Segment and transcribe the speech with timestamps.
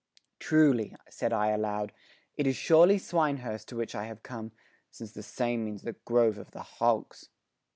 [0.39, 1.91] "Truly," said I aloud,
[2.35, 4.51] "it is surely Swinehurst to which I have come,
[4.89, 7.29] since the same means the grove of the hogs."